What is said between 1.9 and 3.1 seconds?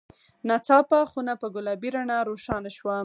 رڼا روښانه شوه.